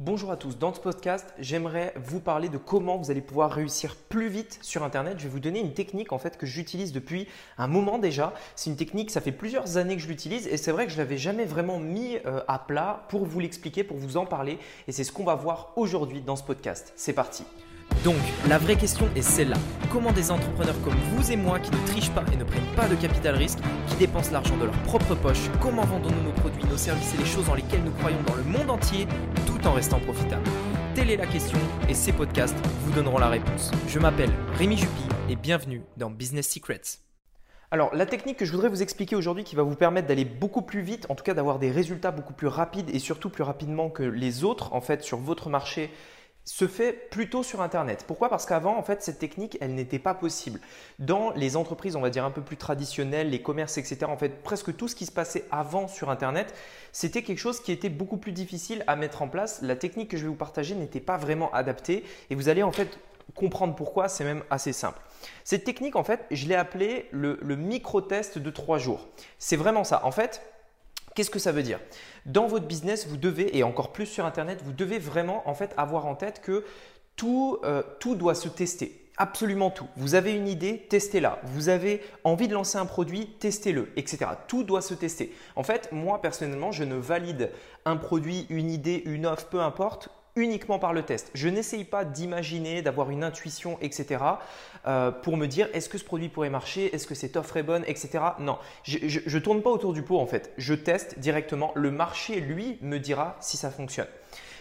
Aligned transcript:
Bonjour 0.00 0.30
à 0.30 0.38
tous, 0.38 0.56
dans 0.56 0.72
ce 0.72 0.80
podcast, 0.80 1.26
j'aimerais 1.38 1.92
vous 1.94 2.20
parler 2.20 2.48
de 2.48 2.56
comment 2.56 2.96
vous 2.96 3.10
allez 3.10 3.20
pouvoir 3.20 3.52
réussir 3.52 3.96
plus 4.08 4.28
vite 4.30 4.58
sur 4.62 4.82
Internet. 4.82 5.18
Je 5.18 5.24
vais 5.24 5.28
vous 5.28 5.40
donner 5.40 5.60
une 5.60 5.74
technique 5.74 6.12
en 6.12 6.18
fait 6.18 6.38
que 6.38 6.46
j'utilise 6.46 6.90
depuis 6.90 7.28
un 7.58 7.66
moment 7.66 7.98
déjà. 7.98 8.32
C'est 8.56 8.70
une 8.70 8.76
technique, 8.76 9.10
ça 9.10 9.20
fait 9.20 9.30
plusieurs 9.30 9.76
années 9.76 9.96
que 9.96 10.02
je 10.02 10.08
l'utilise 10.08 10.46
et 10.46 10.56
c'est 10.56 10.72
vrai 10.72 10.86
que 10.86 10.92
je 10.92 10.96
l'avais 10.96 11.18
jamais 11.18 11.44
vraiment 11.44 11.78
mis 11.78 12.16
euh, 12.24 12.40
à 12.48 12.58
plat 12.58 13.04
pour 13.10 13.26
vous 13.26 13.40
l'expliquer, 13.40 13.84
pour 13.84 13.98
vous 13.98 14.16
en 14.16 14.24
parler 14.24 14.58
et 14.88 14.92
c'est 14.92 15.04
ce 15.04 15.12
qu'on 15.12 15.24
va 15.24 15.34
voir 15.34 15.74
aujourd'hui 15.76 16.22
dans 16.22 16.36
ce 16.36 16.44
podcast. 16.44 16.94
C'est 16.96 17.12
parti. 17.12 17.44
Donc, 18.04 18.16
la 18.48 18.56
vraie 18.56 18.76
question 18.76 19.10
est 19.14 19.20
celle-là. 19.20 19.58
Comment 19.92 20.10
des 20.12 20.30
entrepreneurs 20.30 20.80
comme 20.82 20.96
vous 21.12 21.32
et 21.32 21.36
moi 21.36 21.58
qui 21.58 21.70
ne 21.70 21.86
trichent 21.86 22.12
pas 22.12 22.24
et 22.32 22.36
ne 22.36 22.44
prennent 22.44 22.74
pas 22.74 22.88
de 22.88 22.94
capital 22.94 23.34
risque, 23.34 23.58
qui 23.88 23.96
dépensent 23.96 24.32
l'argent 24.32 24.56
de 24.56 24.64
leur 24.64 24.82
propre 24.84 25.14
poche, 25.14 25.50
comment 25.60 25.84
vendons-nous 25.84 26.22
nos 26.22 26.32
produits, 26.32 26.64
nos 26.64 26.78
services 26.78 27.12
et 27.14 27.18
les 27.18 27.26
choses 27.26 27.44
dans 27.44 27.54
lesquelles 27.54 27.84
nous 27.84 27.90
croyons 27.90 28.22
dans 28.26 28.36
le 28.36 28.42
monde 28.42 28.70
entier 28.70 29.06
tout 29.46 29.66
en 29.66 29.74
restant 29.74 30.00
profitables 30.00 30.48
Telle 30.94 31.10
est 31.10 31.18
la 31.18 31.26
question 31.26 31.58
et 31.90 31.94
ces 31.94 32.12
podcasts 32.12 32.56
vous 32.84 32.92
donneront 32.92 33.18
la 33.18 33.28
réponse. 33.28 33.70
Je 33.86 33.98
m'appelle 33.98 34.30
Rémi 34.56 34.78
Jupy 34.78 35.02
et 35.28 35.36
bienvenue 35.36 35.82
dans 35.98 36.08
Business 36.08 36.48
Secrets. 36.48 36.80
Alors, 37.70 37.94
la 37.94 38.06
technique 38.06 38.38
que 38.38 38.46
je 38.46 38.52
voudrais 38.52 38.70
vous 38.70 38.82
expliquer 38.82 39.14
aujourd'hui 39.14 39.44
qui 39.44 39.56
va 39.56 39.62
vous 39.62 39.76
permettre 39.76 40.08
d'aller 40.08 40.24
beaucoup 40.24 40.62
plus 40.62 40.80
vite, 40.80 41.06
en 41.10 41.14
tout 41.14 41.22
cas 41.22 41.34
d'avoir 41.34 41.58
des 41.58 41.70
résultats 41.70 42.12
beaucoup 42.12 42.32
plus 42.32 42.48
rapides 42.48 42.88
et 42.92 42.98
surtout 42.98 43.28
plus 43.28 43.44
rapidement 43.44 43.90
que 43.90 44.02
les 44.02 44.42
autres 44.42 44.72
en 44.72 44.80
fait 44.80 45.02
sur 45.02 45.18
votre 45.18 45.50
marché 45.50 45.90
se 46.50 46.66
fait 46.66 46.92
plutôt 46.92 47.44
sur 47.44 47.62
Internet. 47.62 48.02
Pourquoi? 48.08 48.28
Parce 48.28 48.44
qu'avant, 48.44 48.76
en 48.76 48.82
fait, 48.82 49.04
cette 49.04 49.20
technique, 49.20 49.56
elle 49.60 49.76
n'était 49.76 50.00
pas 50.00 50.14
possible. 50.14 50.58
Dans 50.98 51.30
les 51.30 51.56
entreprises, 51.56 51.94
on 51.94 52.00
va 52.00 52.10
dire 52.10 52.24
un 52.24 52.32
peu 52.32 52.42
plus 52.42 52.56
traditionnelles, 52.56 53.30
les 53.30 53.40
commerces, 53.40 53.78
etc., 53.78 54.06
en 54.06 54.16
fait, 54.16 54.42
presque 54.42 54.76
tout 54.76 54.88
ce 54.88 54.96
qui 54.96 55.06
se 55.06 55.12
passait 55.12 55.44
avant 55.52 55.86
sur 55.86 56.10
Internet, 56.10 56.52
c'était 56.90 57.22
quelque 57.22 57.38
chose 57.38 57.60
qui 57.60 57.70
était 57.70 57.88
beaucoup 57.88 58.16
plus 58.16 58.32
difficile 58.32 58.82
à 58.88 58.96
mettre 58.96 59.22
en 59.22 59.28
place. 59.28 59.62
La 59.62 59.76
technique 59.76 60.10
que 60.10 60.16
je 60.16 60.22
vais 60.22 60.28
vous 60.28 60.34
partager 60.34 60.74
n'était 60.74 60.98
pas 60.98 61.16
vraiment 61.16 61.52
adaptée 61.52 62.04
et 62.30 62.34
vous 62.34 62.48
allez 62.48 62.64
en 62.64 62.72
fait 62.72 62.98
comprendre 63.36 63.76
pourquoi, 63.76 64.08
c'est 64.08 64.24
même 64.24 64.42
assez 64.50 64.72
simple. 64.72 65.00
Cette 65.44 65.62
technique, 65.62 65.94
en 65.94 66.02
fait, 66.02 66.26
je 66.32 66.48
l'ai 66.48 66.56
appelée 66.56 67.06
le, 67.12 67.38
le 67.42 67.54
micro-test 67.54 68.38
de 68.38 68.50
trois 68.50 68.78
jours. 68.78 69.06
C'est 69.38 69.56
vraiment 69.56 69.84
ça. 69.84 70.04
En 70.04 70.10
fait, 70.10 70.42
Qu'est-ce 71.14 71.30
que 71.30 71.38
ça 71.38 71.52
veut 71.52 71.62
dire? 71.62 71.80
Dans 72.26 72.46
votre 72.46 72.66
business, 72.66 73.06
vous 73.06 73.16
devez, 73.16 73.56
et 73.56 73.62
encore 73.62 73.92
plus 73.92 74.06
sur 74.06 74.24
Internet, 74.24 74.62
vous 74.64 74.72
devez 74.72 74.98
vraiment 74.98 75.48
en 75.48 75.54
fait 75.54 75.74
avoir 75.76 76.06
en 76.06 76.14
tête 76.14 76.40
que 76.40 76.64
tout, 77.16 77.58
euh, 77.64 77.82
tout 77.98 78.14
doit 78.14 78.34
se 78.34 78.48
tester. 78.48 79.10
Absolument 79.16 79.70
tout. 79.70 79.86
Vous 79.96 80.14
avez 80.14 80.32
une 80.32 80.48
idée, 80.48 80.86
testez-la. 80.88 81.40
Vous 81.44 81.68
avez 81.68 82.00
envie 82.24 82.48
de 82.48 82.54
lancer 82.54 82.78
un 82.78 82.86
produit, 82.86 83.26
testez-le, 83.38 83.92
etc. 83.96 84.26
Tout 84.48 84.64
doit 84.64 84.80
se 84.80 84.94
tester. 84.94 85.34
En 85.56 85.62
fait, 85.62 85.90
moi 85.92 86.22
personnellement, 86.22 86.72
je 86.72 86.84
ne 86.84 86.94
valide 86.94 87.50
un 87.84 87.96
produit, 87.96 88.46
une 88.48 88.70
idée, 88.70 89.02
une 89.04 89.26
offre, 89.26 89.46
peu 89.48 89.60
importe, 89.60 90.08
uniquement 90.36 90.78
par 90.78 90.92
le 90.92 91.02
test. 91.02 91.30
Je 91.34 91.48
n'essaye 91.48 91.84
pas 91.84 92.04
d'imaginer, 92.04 92.82
d'avoir 92.82 93.10
une 93.10 93.24
intuition, 93.24 93.78
etc. 93.80 94.22
Euh, 94.86 95.10
pour 95.10 95.36
me 95.36 95.46
dire 95.46 95.68
est-ce 95.72 95.88
que 95.88 95.98
ce 95.98 96.04
produit 96.04 96.28
pourrait 96.28 96.50
marcher, 96.50 96.94
est-ce 96.94 97.06
que 97.06 97.14
cette 97.14 97.36
offre 97.36 97.56
est 97.56 97.62
bonne, 97.62 97.84
etc. 97.86 98.24
Non, 98.38 98.58
je 98.84 98.98
ne 99.28 99.38
tourne 99.40 99.62
pas 99.62 99.70
autour 99.70 99.92
du 99.92 100.02
pot 100.02 100.18
en 100.18 100.26
fait. 100.26 100.52
Je 100.56 100.74
teste 100.74 101.18
directement. 101.18 101.72
Le 101.74 101.90
marché, 101.90 102.40
lui, 102.40 102.78
me 102.80 102.98
dira 102.98 103.36
si 103.40 103.56
ça 103.56 103.70
fonctionne. 103.70 104.08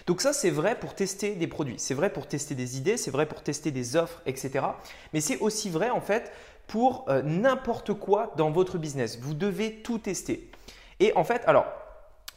Donc 0.08 0.22
ça, 0.22 0.34
c'est 0.34 0.50
vrai 0.50 0.76
pour 0.80 0.96
tester 0.96 1.36
des 1.36 1.46
produits, 1.48 1.78
c'est 1.78 1.94
vrai 1.94 2.12
pour 2.12 2.26
tester 2.26 2.56
des 2.56 2.78
idées, 2.78 2.98
c'est 2.98 3.12
vrai 3.12 3.28
pour 3.28 3.44
tester 3.44 3.70
des 3.70 3.96
offres, 3.96 4.22
etc. 4.26 4.66
Mais 5.14 5.22
c'est 5.22 5.38
aussi 5.40 5.70
vrai 5.70 5.92
en 5.92 6.02
fait 6.02 6.32
pour 6.66 7.06
euh, 7.10 7.22
n'importe 7.22 7.94
quoi 7.94 8.34
dans 8.36 8.50
votre 8.50 8.78
business. 8.78 9.20
Vous 9.22 9.34
devez 9.36 9.76
tout 9.82 10.00
tester. 10.00 10.50
Et 11.00 11.14
en 11.16 11.24
fait, 11.24 11.44
alors, 11.46 11.66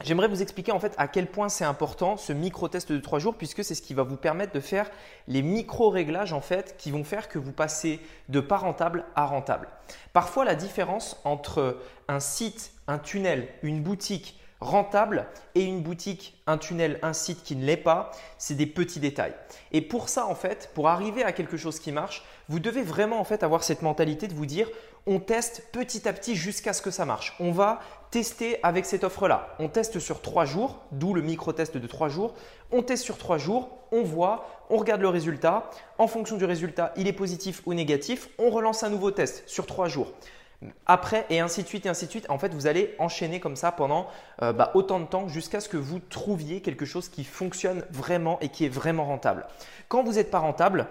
J'aimerais 0.03 0.27
vous 0.27 0.41
expliquer 0.41 0.73
en 0.73 0.79
fait 0.81 0.93
à 0.97 1.07
quel 1.07 1.27
point 1.27 1.47
c'est 1.47 1.63
important 1.63 2.17
ce 2.17 2.33
micro-test 2.33 2.91
de 2.91 2.99
trois 2.99 3.19
jours 3.19 3.35
puisque 3.35 3.63
c'est 3.63 3.73
ce 3.73 3.81
qui 3.81 3.93
va 3.93 4.03
vous 4.03 4.17
permettre 4.17 4.51
de 4.51 4.59
faire 4.59 4.91
les 5.29 5.41
micro-réglages 5.41 6.33
en 6.33 6.41
fait 6.41 6.75
qui 6.77 6.91
vont 6.91 7.05
faire 7.05 7.29
que 7.29 7.39
vous 7.39 7.53
passez 7.53 8.01
de 8.27 8.41
pas 8.41 8.57
rentable 8.57 9.05
à 9.15 9.25
rentable. 9.25 9.69
Parfois 10.11 10.43
la 10.43 10.55
différence 10.55 11.21
entre 11.23 11.77
un 12.09 12.19
site, 12.19 12.73
un 12.87 12.97
tunnel, 12.97 13.47
une 13.61 13.81
boutique 13.81 14.37
rentable 14.63 15.27
et 15.55 15.63
une 15.63 15.81
boutique, 15.81 16.41
un 16.47 16.57
tunnel, 16.57 16.99
un 17.01 17.13
site 17.13 17.43
qui 17.43 17.55
ne 17.55 17.65
l'est 17.65 17.77
pas, 17.77 18.11
c'est 18.37 18.55
des 18.55 18.65
petits 18.65 18.99
détails. 18.99 19.35
Et 19.71 19.81
pour 19.81 20.09
ça, 20.09 20.25
en 20.25 20.35
fait, 20.35 20.71
pour 20.73 20.87
arriver 20.89 21.23
à 21.23 21.31
quelque 21.31 21.57
chose 21.57 21.79
qui 21.79 21.91
marche, 21.91 22.23
vous 22.49 22.59
devez 22.59 22.81
vraiment 22.81 23.19
en 23.19 23.23
fait 23.23 23.43
avoir 23.43 23.63
cette 23.63 23.81
mentalité 23.81 24.27
de 24.27 24.33
vous 24.33 24.45
dire 24.45 24.69
on 25.05 25.19
teste 25.19 25.67
petit 25.71 26.07
à 26.07 26.13
petit 26.13 26.35
jusqu'à 26.35 26.71
ce 26.71 26.81
que 26.81 26.91
ça 26.91 27.05
marche. 27.05 27.35
On 27.39 27.51
va 27.51 27.81
tester 28.09 28.57
avec 28.63 28.85
cette 28.85 29.03
offre-là. 29.03 29.55
On 29.59 29.67
teste 29.67 29.99
sur 29.99 30.21
trois 30.21 30.45
jours, 30.45 30.79
d'où 30.91 31.13
le 31.13 31.21
micro-test 31.21 31.75
de 31.75 31.87
trois 31.87 32.07
jours. 32.07 32.35
On 32.71 32.83
teste 32.83 33.03
sur 33.03 33.17
trois 33.17 33.37
jours, 33.37 33.69
on 33.91 34.03
voit, 34.03 34.47
on 34.69 34.77
regarde 34.77 35.01
le 35.01 35.09
résultat. 35.09 35.69
En 35.97 36.07
fonction 36.07 36.37
du 36.37 36.45
résultat, 36.45 36.93
il 36.95 37.07
est 37.07 37.13
positif 37.13 37.61
ou 37.65 37.73
négatif, 37.73 38.29
on 38.37 38.49
relance 38.49 38.83
un 38.83 38.89
nouveau 38.89 39.11
test 39.11 39.43
sur 39.45 39.65
trois 39.65 39.89
jours 39.89 40.13
après 40.85 41.25
et 41.29 41.39
ainsi 41.39 41.63
de 41.63 41.67
suite 41.67 41.85
et 41.85 41.89
ainsi 41.89 42.05
de 42.05 42.11
suite. 42.11 42.29
En 42.29 42.37
fait, 42.37 42.53
vous 42.53 42.67
allez 42.67 42.95
enchaîner 42.99 43.39
comme 43.39 43.55
ça 43.55 43.71
pendant 43.71 44.07
euh, 44.41 44.53
bah, 44.53 44.71
autant 44.73 44.99
de 44.99 45.05
temps 45.05 45.27
jusqu'à 45.27 45.59
ce 45.59 45.69
que 45.69 45.77
vous 45.77 45.99
trouviez 45.99 46.61
quelque 46.61 46.85
chose 46.85 47.09
qui 47.09 47.23
fonctionne 47.23 47.83
vraiment 47.91 48.39
et 48.41 48.49
qui 48.49 48.65
est 48.65 48.69
vraiment 48.69 49.05
rentable. 49.05 49.45
Quand 49.87 50.03
vous 50.03 50.13
n'êtes 50.13 50.31
pas 50.31 50.39
rentable, 50.39 50.87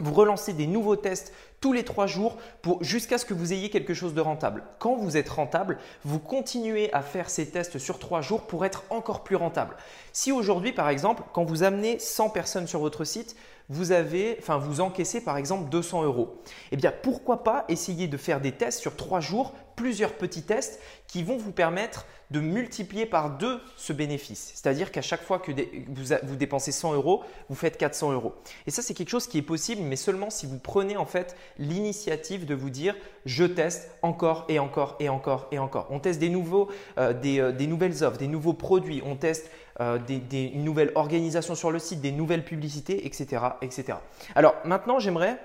vous 0.00 0.12
relancez 0.12 0.52
des 0.52 0.66
nouveaux 0.66 0.96
tests 0.96 1.32
tous 1.60 1.72
les 1.72 1.84
trois 1.84 2.06
jours 2.06 2.36
jusqu'à 2.80 3.16
ce 3.16 3.24
que 3.24 3.32
vous 3.32 3.52
ayez 3.52 3.70
quelque 3.70 3.94
chose 3.94 4.12
de 4.12 4.20
rentable. 4.20 4.64
Quand 4.78 4.96
vous 4.96 5.16
êtes 5.16 5.28
rentable, 5.28 5.78
vous 6.04 6.18
continuez 6.18 6.92
à 6.92 7.00
faire 7.00 7.30
ces 7.30 7.48
tests 7.48 7.78
sur 7.78 7.98
trois 7.98 8.20
jours 8.20 8.42
pour 8.46 8.64
être 8.64 8.84
encore 8.90 9.22
plus 9.22 9.36
rentable. 9.36 9.76
Si 10.12 10.32
aujourd'hui, 10.32 10.72
par 10.72 10.88
exemple, 10.88 11.22
quand 11.32 11.44
vous 11.44 11.62
amenez 11.62 11.98
100 11.98 12.30
personnes 12.30 12.66
sur 12.66 12.80
votre 12.80 13.04
site, 13.04 13.36
vous 13.68 13.92
avez, 13.92 14.36
enfin, 14.38 14.58
vous 14.58 14.80
encaissez 14.80 15.22
par 15.22 15.36
exemple 15.36 15.70
200 15.70 16.04
euros. 16.04 16.40
Eh 16.70 16.76
bien, 16.76 16.92
pourquoi 17.02 17.44
pas 17.44 17.64
essayer 17.68 18.08
de 18.08 18.16
faire 18.16 18.40
des 18.40 18.52
tests 18.52 18.80
sur 18.80 18.96
trois 18.96 19.20
jours, 19.20 19.52
plusieurs 19.76 20.14
petits 20.14 20.42
tests 20.42 20.80
qui 21.06 21.22
vont 21.22 21.36
vous 21.36 21.52
permettre 21.52 22.06
de 22.30 22.40
multiplier 22.40 23.06
par 23.06 23.30
deux 23.38 23.60
ce 23.76 23.92
bénéfice. 23.92 24.52
C'est-à-dire 24.54 24.90
qu'à 24.90 25.02
chaque 25.02 25.22
fois 25.22 25.38
que 25.38 25.52
vous, 25.52 26.36
dépensez 26.36 26.72
100 26.72 26.94
euros, 26.94 27.22
vous 27.48 27.54
faites 27.54 27.76
400 27.76 28.12
euros. 28.12 28.34
Et 28.66 28.70
ça, 28.70 28.82
c'est 28.82 28.94
quelque 28.94 29.10
chose 29.10 29.26
qui 29.26 29.38
est 29.38 29.42
possible, 29.42 29.82
mais 29.82 29.96
seulement 29.96 30.30
si 30.30 30.46
vous 30.46 30.58
prenez 30.58 30.96
en 30.96 31.06
fait 31.06 31.36
l'initiative 31.58 32.46
de 32.46 32.54
vous 32.54 32.70
dire 32.70 32.96
je 33.26 33.44
teste 33.44 33.90
encore 34.02 34.46
et 34.48 34.58
encore 34.58 34.96
et 35.00 35.08
encore 35.08 35.48
et 35.52 35.58
encore. 35.58 35.86
On 35.90 36.00
teste 36.00 36.18
des, 36.18 36.28
nouveaux, 36.28 36.68
euh, 36.98 37.14
euh, 37.24 37.52
des, 37.52 37.66
nouvelles 37.66 38.02
offres, 38.02 38.18
des 38.18 38.28
nouveaux 38.28 38.54
produits, 38.54 39.02
on 39.04 39.16
teste 39.16 39.50
euh, 39.80 39.98
des, 39.98 40.44
une 40.46 40.64
nouvelle 40.64 40.92
organisation 40.94 41.54
sur 41.54 41.70
le 41.70 41.78
site, 41.78 42.00
des 42.00 42.12
nouvelles 42.12 42.44
publicités, 42.44 43.06
etc. 43.06 43.42
etc. 43.62 43.98
Alors 44.34 44.54
maintenant, 44.64 44.98
j'aimerais, 44.98 45.38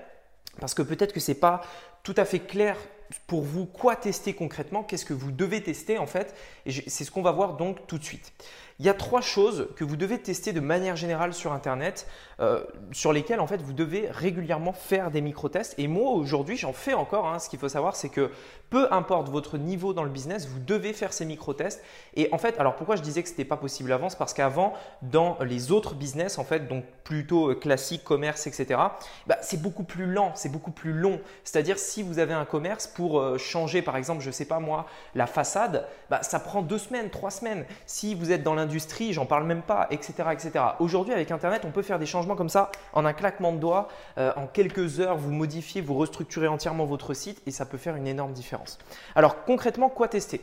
parce 0.60 0.74
que 0.74 0.82
peut-être 0.82 1.12
que 1.12 1.20
ce 1.20 1.32
n'est 1.32 1.38
pas 1.38 1.60
tout 2.02 2.14
à 2.16 2.24
fait 2.24 2.40
clair 2.40 2.76
pour 3.26 3.42
vous 3.42 3.66
quoi 3.66 3.96
tester 3.96 4.34
concrètement, 4.34 4.82
qu'est-ce 4.82 5.04
que 5.04 5.14
vous 5.14 5.32
devez 5.32 5.62
tester 5.62 5.98
en 5.98 6.06
fait, 6.06 6.34
et 6.66 6.72
c'est 6.72 7.04
ce 7.04 7.10
qu'on 7.10 7.22
va 7.22 7.32
voir 7.32 7.56
donc 7.56 7.86
tout 7.86 7.98
de 7.98 8.04
suite. 8.04 8.32
Il 8.80 8.86
y 8.86 8.88
a 8.88 8.94
trois 8.94 9.20
choses 9.20 9.68
que 9.76 9.84
vous 9.84 9.96
devez 9.96 10.16
tester 10.16 10.54
de 10.54 10.60
manière 10.60 10.96
générale 10.96 11.34
sur 11.34 11.52
Internet, 11.52 12.06
euh, 12.40 12.64
sur 12.92 13.12
lesquelles 13.12 13.40
en 13.40 13.46
fait 13.46 13.60
vous 13.60 13.74
devez 13.74 14.08
régulièrement 14.10 14.72
faire 14.72 15.10
des 15.10 15.20
micro-tests. 15.20 15.74
Et 15.76 15.86
moi 15.86 16.12
aujourd'hui 16.12 16.56
j'en 16.56 16.72
fais 16.72 16.94
encore. 16.94 17.26
Hein. 17.26 17.38
Ce 17.40 17.50
qu'il 17.50 17.58
faut 17.58 17.68
savoir 17.68 17.94
c'est 17.94 18.08
que 18.08 18.30
peu 18.70 18.90
importe 18.90 19.28
votre 19.28 19.58
niveau 19.58 19.92
dans 19.92 20.04
le 20.04 20.08
business, 20.08 20.48
vous 20.48 20.60
devez 20.60 20.94
faire 20.94 21.12
ces 21.12 21.26
micro-tests. 21.26 21.82
Et 22.14 22.30
en 22.32 22.38
fait, 22.38 22.58
alors 22.58 22.76
pourquoi 22.76 22.96
je 22.96 23.02
disais 23.02 23.22
que 23.22 23.28
ce 23.28 23.34
n'était 23.34 23.44
pas 23.44 23.58
possible 23.58 23.92
avant, 23.92 24.08
c'est 24.08 24.16
parce 24.16 24.32
qu'avant 24.32 24.72
dans 25.02 25.36
les 25.42 25.72
autres 25.72 25.94
business 25.94 26.38
en 26.38 26.44
fait, 26.44 26.66
donc 26.66 26.84
plutôt 27.04 27.50
euh, 27.50 27.54
classique, 27.54 28.02
commerce, 28.02 28.46
etc. 28.46 28.80
Bah, 29.26 29.36
c'est 29.42 29.60
beaucoup 29.60 29.84
plus 29.84 30.06
lent, 30.06 30.32
c'est 30.36 30.50
beaucoup 30.50 30.70
plus 30.70 30.94
long. 30.94 31.20
C'est-à-dire 31.44 31.78
si 31.78 32.02
vous 32.02 32.18
avez 32.18 32.32
un 32.32 32.46
commerce 32.46 32.86
pour 32.86 33.20
euh, 33.20 33.36
changer 33.36 33.82
par 33.82 33.96
exemple, 33.98 34.22
je 34.22 34.28
ne 34.28 34.32
sais 34.32 34.46
pas 34.46 34.60
moi, 34.60 34.86
la 35.14 35.26
façade, 35.26 35.86
bah, 36.08 36.22
ça 36.22 36.40
prend 36.40 36.62
deux 36.62 36.78
semaines, 36.78 37.10
trois 37.10 37.30
semaines. 37.30 37.66
Si 37.84 38.14
vous 38.14 38.32
êtes 38.32 38.42
dans 38.42 38.54
l'industrie, 38.54 38.69
j'en 39.12 39.26
parle 39.26 39.44
même 39.44 39.62
pas, 39.62 39.86
etc. 39.90 40.12
etc. 40.32 40.64
Aujourd'hui, 40.78 41.12
avec 41.12 41.30
Internet, 41.30 41.62
on 41.64 41.70
peut 41.70 41.82
faire 41.82 41.98
des 41.98 42.06
changements 42.06 42.36
comme 42.36 42.48
ça 42.48 42.70
en 42.92 43.04
un 43.04 43.12
claquement 43.12 43.52
de 43.52 43.58
doigts. 43.58 43.88
Euh, 44.18 44.32
en 44.36 44.46
quelques 44.46 45.00
heures, 45.00 45.16
vous 45.16 45.30
modifiez, 45.30 45.80
vous 45.80 45.96
restructurez 45.96 46.48
entièrement 46.48 46.84
votre 46.84 47.14
site 47.14 47.42
et 47.46 47.50
ça 47.50 47.66
peut 47.66 47.78
faire 47.78 47.96
une 47.96 48.06
énorme 48.06 48.32
différence. 48.32 48.78
Alors 49.14 49.44
concrètement, 49.44 49.88
quoi 49.88 50.08
tester? 50.08 50.40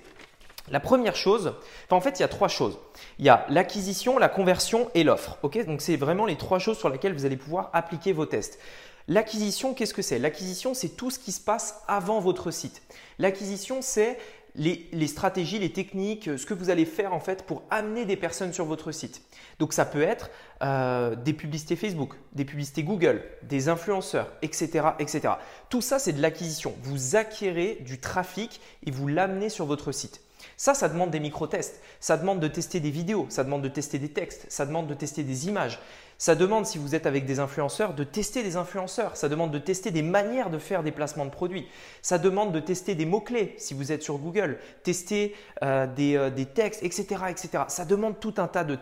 La 0.69 0.81
première 0.81 1.15
chose, 1.15 1.53
en 1.89 2.01
fait, 2.01 2.19
il 2.19 2.21
y 2.21 2.25
a 2.25 2.27
trois 2.27 2.49
choses. 2.49 2.77
Il 3.19 3.25
y 3.25 3.29
a 3.29 3.45
l'acquisition, 3.47 4.19
la 4.19 4.27
conversion 4.27 4.89
et 4.95 5.05
l'offre. 5.05 5.37
Donc, 5.41 5.81
c'est 5.81 5.95
vraiment 5.95 6.25
les 6.25 6.35
trois 6.35 6.59
choses 6.59 6.77
sur 6.77 6.89
lesquelles 6.89 7.13
vous 7.13 7.25
allez 7.25 7.37
pouvoir 7.37 7.69
appliquer 7.71 8.11
vos 8.11 8.25
tests. 8.25 8.59
L'acquisition, 9.07 9.73
qu'est-ce 9.73 9.93
que 9.93 10.01
c'est? 10.01 10.19
L'acquisition, 10.19 10.73
c'est 10.73 10.89
tout 10.89 11.09
ce 11.09 11.19
qui 11.19 11.31
se 11.31 11.39
passe 11.39 11.81
avant 11.87 12.19
votre 12.19 12.51
site. 12.51 12.81
L'acquisition, 13.19 13.77
c'est 13.81 14.17
les, 14.57 15.07
stratégies, 15.07 15.59
les 15.59 15.71
techniques, 15.71 16.29
ce 16.37 16.45
que 16.45 16.53
vous 16.53 16.69
allez 16.69 16.85
faire 16.85 17.13
en 17.13 17.19
fait 17.19 17.43
pour 17.43 17.63
amener 17.69 18.05
des 18.05 18.17
personnes 18.17 18.53
sur 18.53 18.65
votre 18.65 18.91
site. 18.91 19.21
Donc 19.59 19.71
ça 19.73 19.85
peut 19.85 20.01
être 20.01 20.29
euh, 20.63 21.15
des 21.15 21.33
publicités 21.33 21.75
Facebook, 21.75 22.15
des 22.33 22.45
publicités 22.45 22.83
Google, 22.83 23.23
des 23.43 23.69
influenceurs, 23.69 24.31
etc. 24.41 24.89
etc. 24.99 25.35
Tout 25.69 25.81
ça, 25.81 25.99
c'est 25.99 26.13
de 26.13 26.21
l'acquisition. 26.21 26.73
Vous 26.81 27.15
acquérez 27.15 27.77
du 27.81 27.99
trafic 27.99 28.59
et 28.85 28.91
vous 28.91 29.07
l'amenez 29.07 29.49
sur 29.49 29.65
votre 29.65 29.91
site. 29.91 30.21
Ça, 30.55 30.73
ça 30.73 30.89
demande 30.89 31.11
des 31.11 31.19
micro-tests, 31.19 31.81
ça 31.99 32.17
demande 32.17 32.39
de 32.39 32.47
tester 32.47 32.79
des 32.79 32.89
vidéos, 32.89 33.27
ça 33.29 33.43
demande 33.43 33.61
de 33.61 33.69
tester 33.69 33.99
des 33.99 34.09
textes, 34.09 34.45
ça 34.49 34.65
demande 34.65 34.87
de 34.87 34.93
tester 34.93 35.23
des 35.23 35.47
images, 35.47 35.79
ça 36.17 36.35
demande, 36.35 36.65
si 36.65 36.77
vous 36.77 36.95
êtes 36.95 37.05
avec 37.05 37.25
des 37.25 37.39
influenceurs, 37.39 37.93
de 37.93 38.03
tester 38.03 38.43
des 38.43 38.55
influenceurs, 38.55 39.15
ça 39.15 39.29
demande 39.29 39.51
de 39.51 39.59
tester 39.59 39.91
des 39.91 40.01
manières 40.01 40.49
de 40.49 40.57
faire 40.57 40.83
des 40.83 40.91
placements 40.91 41.25
de 41.25 41.31
produits, 41.31 41.67
ça 42.01 42.17
demande 42.17 42.51
de 42.51 42.59
tester 42.59 42.95
des 42.95 43.05
mots-clés 43.05 43.53
si 43.57 43.73
vous 43.73 43.91
êtes 43.91 44.03
sur 44.03 44.17
Google, 44.17 44.57
tester 44.83 45.35
euh, 45.63 45.87
euh, 45.99 46.29
des, 46.29 46.45
textes, 46.45 46.83
etc., 46.83 47.25
etc. 47.29 47.63
Ça 47.67 47.85
demande 47.85 48.19
tout 48.19 48.33
un 48.37 48.47
tas 48.47 48.63
de, 48.63 48.75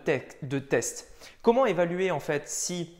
tests. 0.59 1.11
Comment 1.41 1.65
évaluer 1.65 2.11
en 2.11 2.19
fait 2.19 2.47
si 2.47 2.95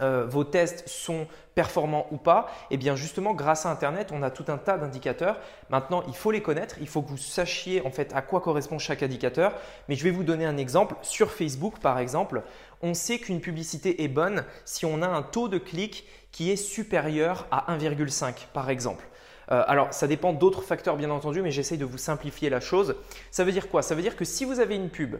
euh, 0.00 0.26
vos 0.26 0.44
tests 0.44 0.88
sont 0.88 1.26
performants 1.54 2.06
ou 2.10 2.16
pas, 2.16 2.48
et 2.70 2.74
eh 2.74 2.76
bien 2.76 2.96
justement 2.96 3.32
grâce 3.32 3.64
à 3.64 3.70
Internet, 3.70 4.10
on 4.12 4.22
a 4.22 4.30
tout 4.30 4.46
un 4.48 4.58
tas 4.58 4.76
d'indicateurs. 4.76 5.38
Maintenant, 5.70 6.02
il 6.08 6.16
faut 6.16 6.32
les 6.32 6.42
connaître, 6.42 6.76
il 6.80 6.88
faut 6.88 7.00
que 7.00 7.08
vous 7.08 7.16
sachiez 7.16 7.80
en 7.86 7.90
fait 7.90 8.12
à 8.12 8.20
quoi 8.20 8.40
correspond 8.40 8.78
chaque 8.78 9.04
indicateur. 9.04 9.54
Mais 9.88 9.94
je 9.94 10.02
vais 10.02 10.10
vous 10.10 10.24
donner 10.24 10.46
un 10.46 10.56
exemple. 10.56 10.96
Sur 11.02 11.30
Facebook, 11.30 11.78
par 11.78 12.00
exemple, 12.00 12.42
on 12.84 12.92
sait 12.94 13.18
qu'une 13.18 13.40
publicité 13.40 14.04
est 14.04 14.08
bonne 14.08 14.44
si 14.66 14.84
on 14.84 15.02
a 15.02 15.08
un 15.08 15.22
taux 15.22 15.48
de 15.48 15.58
clic 15.58 16.04
qui 16.30 16.50
est 16.50 16.56
supérieur 16.56 17.48
à 17.50 17.74
1,5 17.76 18.48
par 18.52 18.68
exemple. 18.68 19.04
Euh, 19.50 19.64
alors, 19.66 19.92
ça 19.92 20.06
dépend 20.06 20.32
d'autres 20.32 20.62
facteurs 20.62 20.96
bien 20.96 21.10
entendu, 21.10 21.42
mais 21.42 21.50
j'essaye 21.50 21.78
de 21.78 21.84
vous 21.84 21.98
simplifier 21.98 22.50
la 22.50 22.60
chose. 22.60 22.96
Ça 23.30 23.44
veut 23.44 23.52
dire 23.52 23.68
quoi? 23.68 23.82
Ça 23.82 23.94
veut 23.94 24.02
dire 24.02 24.16
que 24.16 24.24
si 24.24 24.44
vous 24.44 24.60
avez 24.60 24.74
une 24.76 24.90
pub 24.90 25.16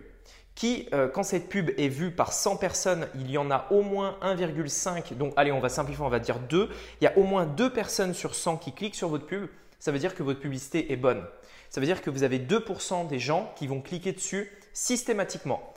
qui, 0.55 0.89
euh, 0.93 1.09
quand 1.09 1.23
cette 1.23 1.49
pub 1.49 1.71
est 1.79 1.89
vue 1.89 2.11
par 2.11 2.33
100 2.33 2.57
personnes, 2.57 3.09
il 3.15 3.31
y 3.31 3.39
en 3.39 3.51
a 3.51 3.67
au 3.71 3.83
moins 3.83 4.19
1,5, 4.23 5.15
donc 5.15 5.33
allez, 5.37 5.51
on 5.51 5.61
va 5.61 5.69
simplifier, 5.69 6.05
on 6.05 6.09
va 6.09 6.21
dire 6.21 6.39
2, 6.39 6.69
il 7.01 7.05
y 7.05 7.07
a 7.07 7.17
au 7.19 7.25
moins 7.25 7.45
2 7.45 7.71
personnes 7.71 8.15
sur 8.15 8.35
100 8.35 8.59
qui 8.59 8.73
cliquent 8.73 8.95
sur 8.95 9.09
votre 9.09 9.27
pub, 9.27 9.49
ça 9.79 9.91
veut 9.91 9.99
dire 9.99 10.15
que 10.15 10.23
votre 10.23 10.41
publicité 10.41 10.93
est 10.93 10.97
bonne. 10.97 11.25
Ça 11.71 11.81
veut 11.81 11.87
dire 11.87 12.03
que 12.03 12.11
vous 12.11 12.23
avez 12.23 12.39
2% 12.39 13.09
des 13.09 13.19
gens 13.19 13.53
qui 13.57 13.67
vont 13.67 13.81
cliquer 13.81 14.13
dessus 14.13 14.51
systématiquement. 14.73 15.74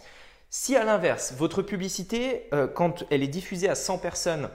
Si 0.49 0.77
à 0.77 0.85
l'inverse, 0.85 1.33
votre 1.37 1.61
publicité, 1.61 2.47
euh, 2.53 2.67
quand 2.67 3.03
elle 3.09 3.21
est 3.21 3.27
diffusée 3.27 3.67
à 3.67 3.75
100 3.75 3.97
personnes, 3.97 4.49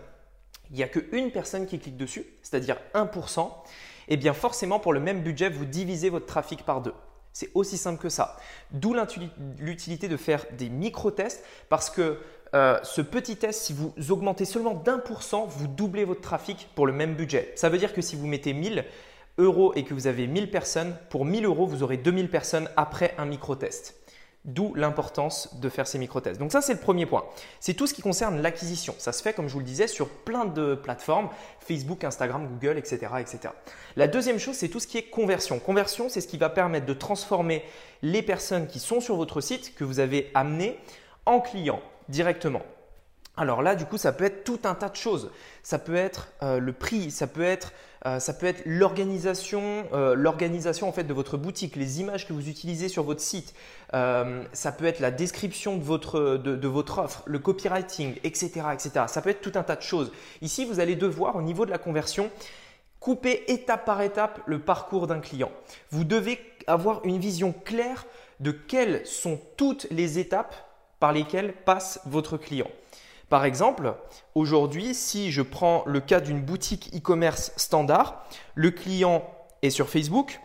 il 0.70 0.76
n'y 0.76 0.82
a 0.82 0.88
qu'une 0.88 1.30
personne 1.30 1.66
qui 1.66 1.78
clique 1.78 1.98
dessus, 1.98 2.24
c'est-à-dire 2.42 2.78
1%, 2.94 3.50
eh 4.08 4.16
bien 4.16 4.32
forcément 4.32 4.78
pour 4.78 4.94
le 4.94 5.00
même 5.00 5.22
budget, 5.22 5.50
vous 5.50 5.66
divisez 5.66 6.08
votre 6.08 6.24
trafic 6.24 6.64
par 6.64 6.80
deux. 6.80 6.94
C'est 7.34 7.50
aussi 7.54 7.76
simple 7.76 8.00
que 8.00 8.08
ça. 8.08 8.38
D'où 8.70 8.96
l'utilité 9.58 10.08
de 10.08 10.16
faire 10.16 10.46
des 10.56 10.70
micro-tests 10.70 11.44
parce 11.68 11.90
que 11.90 12.18
euh, 12.54 12.78
ce 12.82 13.02
petit 13.02 13.36
test, 13.36 13.62
si 13.62 13.74
vous 13.74 13.92
augmentez 14.10 14.46
seulement 14.46 14.74
d'un 14.74 14.98
pour 14.98 15.22
cent, 15.22 15.44
vous 15.44 15.66
doublez 15.66 16.04
votre 16.04 16.20
trafic 16.22 16.68
pour 16.74 16.86
le 16.86 16.92
même 16.94 17.14
budget. 17.14 17.52
Ça 17.54 17.68
veut 17.68 17.78
dire 17.78 17.92
que 17.92 18.02
si 18.02 18.16
vous 18.16 18.26
mettez 18.26 18.54
1000 18.54 18.84
euros 19.38 19.72
et 19.74 19.84
que 19.84 19.92
vous 19.92 20.06
avez 20.06 20.26
1000 20.26 20.50
personnes, 20.50 20.96
pour 21.10 21.26
1000 21.26 21.44
euros, 21.44 21.66
vous 21.66 21.82
aurez 21.82 21.98
2000 21.98 22.30
personnes 22.30 22.68
après 22.76 23.14
un 23.18 23.26
micro-test. 23.26 24.01
D'où 24.44 24.74
l'importance 24.74 25.60
de 25.60 25.68
faire 25.68 25.86
ces 25.86 26.00
micro-tests. 26.00 26.40
Donc 26.40 26.50
ça, 26.50 26.60
c'est 26.60 26.72
le 26.72 26.80
premier 26.80 27.06
point. 27.06 27.24
C'est 27.60 27.74
tout 27.74 27.86
ce 27.86 27.94
qui 27.94 28.02
concerne 28.02 28.42
l'acquisition. 28.42 28.92
Ça 28.98 29.12
se 29.12 29.22
fait, 29.22 29.34
comme 29.34 29.46
je 29.46 29.52
vous 29.52 29.60
le 29.60 29.64
disais, 29.64 29.86
sur 29.86 30.08
plein 30.08 30.46
de 30.46 30.74
plateformes, 30.74 31.28
Facebook, 31.60 32.02
Instagram, 32.02 32.48
Google, 32.48 32.76
etc. 32.76 33.12
etc. 33.20 33.54
La 33.94 34.08
deuxième 34.08 34.40
chose, 34.40 34.56
c'est 34.56 34.68
tout 34.68 34.80
ce 34.80 34.88
qui 34.88 34.98
est 34.98 35.04
conversion. 35.04 35.60
Conversion, 35.60 36.08
c'est 36.08 36.20
ce 36.20 36.26
qui 36.26 36.38
va 36.38 36.50
permettre 36.50 36.86
de 36.86 36.92
transformer 36.92 37.62
les 38.02 38.22
personnes 38.22 38.66
qui 38.66 38.80
sont 38.80 39.00
sur 39.00 39.14
votre 39.14 39.40
site, 39.40 39.76
que 39.76 39.84
vous 39.84 40.00
avez 40.00 40.32
amenées, 40.34 40.76
en 41.24 41.38
clients 41.38 41.80
directement. 42.08 42.62
Alors 43.36 43.62
là, 43.62 43.74
du 43.74 43.86
coup, 43.86 43.96
ça 43.96 44.12
peut 44.12 44.24
être 44.24 44.44
tout 44.44 44.60
un 44.64 44.74
tas 44.74 44.90
de 44.90 44.96
choses. 44.96 45.30
Ça 45.62 45.78
peut 45.78 45.94
être 45.94 46.28
euh, 46.42 46.58
le 46.58 46.72
prix, 46.74 47.10
ça 47.10 47.26
peut 47.26 47.42
être, 47.42 47.72
euh, 48.04 48.18
l'organisation, 48.66 49.86
euh, 49.94 50.14
l'organisation 50.14 50.86
en 50.86 50.92
fait 50.92 51.04
de 51.04 51.14
votre 51.14 51.38
boutique, 51.38 51.76
les 51.76 52.00
images 52.00 52.28
que 52.28 52.34
vous 52.34 52.50
utilisez 52.50 52.88
sur 52.88 53.04
votre 53.04 53.22
site. 53.22 53.54
ça 53.92 54.72
peut 54.72 54.84
être 54.84 55.00
la 55.00 55.10
description 55.10 55.78
de 55.78 55.82
votre, 55.82 56.36
de, 56.36 56.68
votre 56.68 56.98
offre, 56.98 57.22
le 57.26 57.38
copywriting, 57.38 58.16
etc., 58.22 58.66
etc. 58.72 59.06
Ça 59.06 59.22
peut 59.22 59.30
être 59.30 59.40
tout 59.40 59.52
un 59.54 59.62
tas 59.62 59.76
de 59.76 59.82
choses. 59.82 60.12
Ici, 60.42 60.66
vous 60.66 60.80
allez 60.80 60.96
devoir, 60.96 61.36
au 61.36 61.42
niveau 61.42 61.64
de 61.64 61.70
la 61.70 61.78
conversion, 61.78 62.30
couper 63.00 63.50
étape 63.50 63.86
par 63.86 64.02
étape 64.02 64.40
le 64.46 64.58
parcours 64.58 65.06
d'un 65.06 65.20
client. 65.20 65.50
Vous 65.90 66.04
devez 66.04 66.38
avoir 66.66 67.00
une 67.04 67.18
vision 67.18 67.52
claire 67.64 68.04
de 68.40 68.50
quelles 68.50 69.06
sont 69.06 69.40
toutes 69.56 69.86
les 69.90 70.18
étapes 70.18 70.54
par 71.00 71.12
lesquelles 71.12 71.52
passe 71.52 72.00
votre 72.04 72.36
client. 72.36 72.68
Par 73.32 73.46
exemple, 73.46 73.94
aujourd'hui, 74.34 74.94
si 74.94 75.32
je 75.32 75.40
prends 75.40 75.84
le 75.86 76.00
cas 76.00 76.20
d'une 76.20 76.42
boutique 76.42 76.94
e-commerce 76.94 77.54
standard, 77.56 78.26
le 78.54 78.70
client 78.70 79.24
est 79.62 79.70
sur 79.70 79.88
Facebook, 79.88 80.38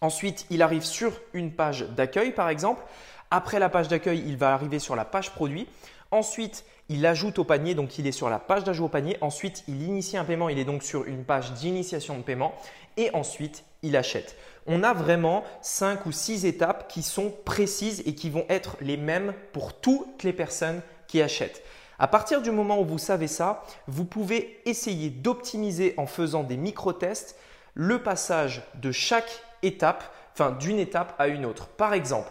ensuite 0.00 0.46
il 0.48 0.62
arrive 0.62 0.84
sur 0.84 1.10
une 1.32 1.50
page 1.50 1.88
d'accueil 1.96 2.30
par 2.30 2.50
exemple, 2.50 2.84
après 3.32 3.58
la 3.58 3.68
page 3.68 3.88
d'accueil, 3.88 4.22
il 4.24 4.36
va 4.36 4.54
arriver 4.54 4.78
sur 4.78 4.94
la 4.94 5.04
page 5.04 5.32
produit, 5.32 5.68
ensuite 6.12 6.64
il 6.88 7.04
ajoute 7.04 7.40
au 7.40 7.44
panier, 7.44 7.74
donc 7.74 7.98
il 7.98 8.06
est 8.06 8.12
sur 8.12 8.30
la 8.30 8.38
page 8.38 8.62
d'ajout 8.62 8.84
au 8.84 8.88
panier, 8.88 9.16
ensuite 9.20 9.64
il 9.66 9.82
initie 9.82 10.16
un 10.16 10.24
paiement, 10.24 10.48
il 10.48 10.60
est 10.60 10.64
donc 10.64 10.84
sur 10.84 11.06
une 11.06 11.24
page 11.24 11.50
d'initiation 11.54 12.16
de 12.16 12.22
paiement, 12.22 12.54
et 12.96 13.10
ensuite 13.12 13.64
il 13.82 13.96
achète. 13.96 14.36
On 14.68 14.84
a 14.84 14.92
vraiment 14.92 15.42
5 15.62 16.06
ou 16.06 16.12
6 16.12 16.46
étapes 16.46 16.86
qui 16.86 17.02
sont 17.02 17.34
précises 17.44 18.04
et 18.06 18.14
qui 18.14 18.30
vont 18.30 18.46
être 18.48 18.76
les 18.80 18.98
mêmes 18.98 19.34
pour 19.52 19.72
toutes 19.72 20.22
les 20.22 20.32
personnes 20.32 20.80
qui 21.08 21.20
achètent. 21.20 21.64
À 21.98 22.08
partir 22.08 22.42
du 22.42 22.50
moment 22.50 22.80
où 22.80 22.84
vous 22.84 22.98
savez 22.98 23.28
ça, 23.28 23.62
vous 23.86 24.04
pouvez 24.04 24.60
essayer 24.64 25.10
d'optimiser 25.10 25.94
en 25.96 26.06
faisant 26.06 26.42
des 26.42 26.56
micro-tests 26.56 27.38
le 27.74 28.02
passage 28.02 28.62
de 28.74 28.90
chaque 28.90 29.42
étape, 29.62 30.04
enfin 30.32 30.50
d'une 30.50 30.78
étape 30.78 31.14
à 31.18 31.28
une 31.28 31.46
autre. 31.46 31.68
Par 31.68 31.94
exemple, 31.94 32.30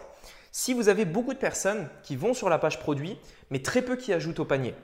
si 0.52 0.74
vous 0.74 0.88
avez 0.88 1.06
beaucoup 1.06 1.32
de 1.32 1.38
personnes 1.38 1.88
qui 2.02 2.14
vont 2.14 2.34
sur 2.34 2.50
la 2.50 2.58
page 2.58 2.78
produit, 2.78 3.18
mais 3.50 3.62
très 3.62 3.82
peu 3.82 3.96
qui 3.96 4.12
ajoutent 4.12 4.40
au 4.40 4.44
panier, 4.44 4.74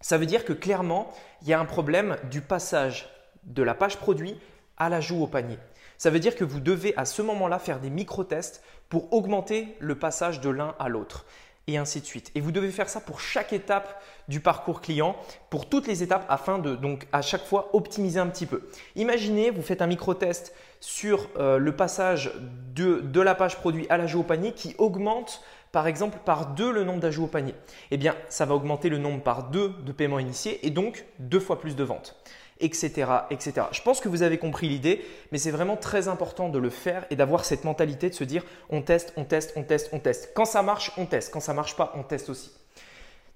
ça 0.00 0.18
veut 0.18 0.26
dire 0.26 0.44
que 0.44 0.52
clairement, 0.52 1.12
il 1.42 1.48
y 1.48 1.52
a 1.52 1.60
un 1.60 1.64
problème 1.64 2.16
du 2.30 2.40
passage 2.40 3.08
de 3.44 3.62
la 3.62 3.74
page 3.74 3.98
produit 3.98 4.38
à 4.78 4.88
l'ajout 4.88 5.22
au 5.22 5.26
panier. 5.26 5.58
Ça 5.98 6.10
veut 6.10 6.20
dire 6.20 6.36
que 6.36 6.44
vous 6.44 6.60
devez 6.60 6.94
à 6.96 7.04
ce 7.04 7.22
moment-là 7.22 7.58
faire 7.58 7.80
des 7.80 7.90
micro-tests 7.90 8.62
pour 8.88 9.12
augmenter 9.12 9.76
le 9.78 9.98
passage 9.98 10.40
de 10.40 10.50
l'un 10.50 10.74
à 10.78 10.88
l'autre 10.88 11.24
et 11.66 11.78
ainsi 11.78 12.00
de 12.00 12.06
suite. 12.06 12.30
Et 12.34 12.40
vous 12.40 12.52
devez 12.52 12.70
faire 12.70 12.88
ça 12.88 13.00
pour 13.00 13.20
chaque 13.20 13.52
étape 13.52 14.02
du 14.28 14.40
parcours 14.40 14.80
client, 14.80 15.16
pour 15.50 15.68
toutes 15.68 15.86
les 15.86 16.02
étapes 16.02 16.24
afin 16.28 16.58
de 16.58 16.76
donc 16.76 17.06
à 17.12 17.22
chaque 17.22 17.44
fois 17.44 17.70
optimiser 17.72 18.20
un 18.20 18.28
petit 18.28 18.46
peu. 18.46 18.68
Imaginez, 18.94 19.50
vous 19.50 19.62
faites 19.62 19.82
un 19.82 19.86
micro-test 19.86 20.54
sur 20.80 21.28
euh, 21.38 21.58
le 21.58 21.74
passage 21.74 22.32
de, 22.74 23.00
de 23.00 23.20
la 23.20 23.34
page 23.34 23.56
produit 23.56 23.86
à 23.88 23.96
l'ajout 23.96 24.20
au 24.20 24.24
panier 24.24 24.52
qui 24.52 24.74
augmente 24.78 25.42
par 25.72 25.86
exemple 25.88 26.18
par 26.24 26.54
deux 26.54 26.72
le 26.72 26.84
nombre 26.84 27.00
d'ajouts 27.00 27.24
au 27.24 27.28
panier. 27.28 27.54
Eh 27.90 27.96
bien, 27.96 28.14
ça 28.28 28.46
va 28.46 28.54
augmenter 28.54 28.88
le 28.88 28.98
nombre 28.98 29.22
par 29.22 29.50
deux 29.50 29.70
de 29.84 29.92
paiements 29.92 30.18
initiés 30.18 30.64
et 30.66 30.70
donc 30.70 31.04
deux 31.18 31.40
fois 31.40 31.60
plus 31.60 31.76
de 31.76 31.84
ventes 31.84 32.16
etc., 32.60 33.10
etc. 33.30 33.66
Je 33.72 33.82
pense 33.82 34.00
que 34.00 34.08
vous 34.08 34.22
avez 34.22 34.38
compris 34.38 34.68
l'idée, 34.68 35.04
mais 35.32 35.38
c'est 35.38 35.50
vraiment 35.50 35.76
très 35.76 36.08
important 36.08 36.48
de 36.48 36.58
le 36.58 36.70
faire 36.70 37.04
et 37.10 37.16
d'avoir 37.16 37.44
cette 37.44 37.64
mentalité 37.64 38.08
de 38.08 38.14
se 38.14 38.24
dire 38.24 38.44
on 38.70 38.82
teste, 38.82 39.12
on 39.16 39.24
teste, 39.24 39.52
on 39.56 39.62
teste, 39.62 39.90
on 39.92 39.98
teste. 39.98 40.32
Quand 40.34 40.44
ça 40.44 40.62
marche, 40.62 40.92
on 40.96 41.06
teste. 41.06 41.32
Quand 41.32 41.40
ça 41.40 41.54
marche 41.54 41.76
pas, 41.76 41.92
on 41.96 42.02
teste 42.02 42.30
aussi. 42.30 42.50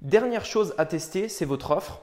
Dernière 0.03 0.45
chose 0.45 0.75
à 0.79 0.87
tester, 0.87 1.29
c'est 1.29 1.45
votre 1.45 1.71
offre. 1.73 2.01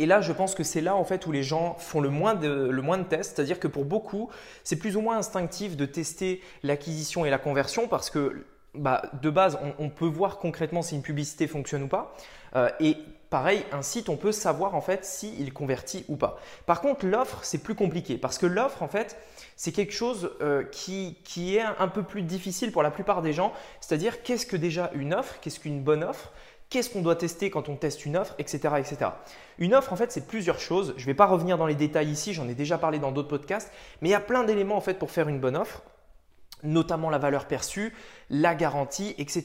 Et 0.00 0.06
là, 0.06 0.20
je 0.20 0.32
pense 0.32 0.54
que 0.54 0.62
c'est 0.62 0.80
là 0.80 0.94
en 0.94 1.04
fait 1.04 1.26
où 1.26 1.32
les 1.32 1.42
gens 1.42 1.74
font 1.78 2.00
le 2.00 2.08
moins 2.08 2.34
de, 2.34 2.48
le 2.48 2.82
moins 2.82 2.98
de 2.98 3.02
tests. 3.02 3.34
C'est-à-dire 3.34 3.58
que 3.58 3.66
pour 3.66 3.84
beaucoup, 3.84 4.30
c'est 4.62 4.76
plus 4.76 4.96
ou 4.96 5.00
moins 5.00 5.18
instinctif 5.18 5.76
de 5.76 5.86
tester 5.86 6.40
l'acquisition 6.62 7.26
et 7.26 7.30
la 7.30 7.38
conversion 7.38 7.88
parce 7.88 8.08
que 8.08 8.44
bah, 8.74 9.02
de 9.22 9.30
base, 9.30 9.58
on, 9.78 9.88
peut 9.88 10.06
voir 10.06 10.38
concrètement 10.38 10.82
si 10.82 10.94
une 10.94 11.02
publicité 11.02 11.48
fonctionne 11.48 11.82
ou 11.82 11.88
pas. 11.88 12.14
Euh, 12.54 12.70
et 12.78 12.96
pareil, 13.30 13.64
un 13.72 13.82
site, 13.82 14.08
on 14.08 14.16
peut 14.16 14.32
savoir 14.32 14.74
en 14.74 14.80
fait 14.80 15.04
s'il 15.04 15.52
convertit 15.52 16.04
ou 16.08 16.16
pas. 16.16 16.38
Par 16.66 16.80
contre, 16.80 17.06
l'offre, 17.06 17.40
c'est 17.42 17.58
plus 17.58 17.74
compliqué 17.74 18.16
parce 18.16 18.38
que 18.38 18.46
l'offre, 18.46 18.82
en 18.82 18.88
fait, 18.88 19.16
c'est 19.56 19.72
quelque 19.72 19.92
chose 19.92 20.30
euh, 20.40 20.64
qui, 20.64 21.16
est 21.56 21.62
un 21.62 21.88
peu 21.88 22.02
plus 22.02 22.22
difficile 22.22 22.72
pour 22.72 22.82
la 22.82 22.90
plupart 22.90 23.22
des 23.22 23.32
gens. 23.32 23.52
C'est-à-dire, 23.80 24.22
qu'est-ce 24.22 24.46
que 24.46 24.56
déjà 24.56 24.90
une 24.94 25.14
offre? 25.14 25.38
Qu'est-ce 25.40 25.60
qu'une 25.60 25.82
bonne 25.82 26.04
offre? 26.04 26.32
Qu'est-ce 26.70 26.90
qu'on 26.90 27.00
doit 27.00 27.16
tester 27.16 27.50
quand 27.50 27.68
on 27.70 27.76
teste 27.76 28.04
une 28.04 28.16
offre, 28.16 28.34
etc., 28.38 28.74
etc. 28.78 29.10
Une 29.58 29.74
offre, 29.74 29.92
en 29.92 29.96
fait, 29.96 30.12
c'est 30.12 30.26
plusieurs 30.26 30.60
choses. 30.60 30.92
Je 30.96 31.02
ne 31.02 31.06
vais 31.06 31.14
pas 31.14 31.26
revenir 31.26 31.56
dans 31.56 31.66
les 31.66 31.74
détails 31.74 32.10
ici, 32.10 32.34
j'en 32.34 32.48
ai 32.48 32.54
déjà 32.54 32.76
parlé 32.76 32.98
dans 32.98 33.10
d'autres 33.10 33.28
podcasts, 33.28 33.72
mais 34.02 34.10
il 34.10 34.12
y 34.12 34.14
a 34.14 34.20
plein 34.20 34.44
d'éléments 34.44 34.76
en 34.76 34.82
fait 34.82 34.98
pour 34.98 35.10
faire 35.10 35.28
une 35.28 35.40
bonne 35.40 35.56
offre 35.56 35.82
notamment 36.62 37.10
la 37.10 37.18
valeur 37.18 37.46
perçue, 37.46 37.92
la 38.30 38.54
garantie, 38.54 39.14
etc.. 39.18 39.42